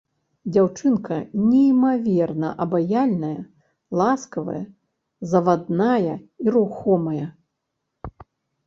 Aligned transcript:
Дзяўчынка 0.53 1.17
неймаверна 1.49 2.49
абаяльная, 2.65 3.39
ласкавая, 4.03 4.59
завадная 5.35 6.15
і 6.47 6.57
рухомая. 6.59 7.27